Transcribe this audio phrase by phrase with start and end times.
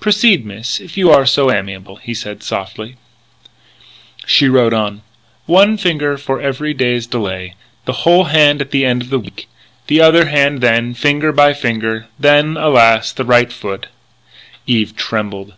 [0.00, 2.96] "Proceed miss, if you are so amiable," he said softly.
[4.24, 5.02] She wrote on:"
[5.60, 7.56] One finger for every day's delay.
[7.84, 9.12] The whole hand at the week's
[9.42, 9.46] end.
[9.88, 12.06] The other hand then, finger by finger.
[12.18, 13.12] Then, alas!
[13.12, 13.88] the right foot"
[14.66, 15.52] Eve trembled.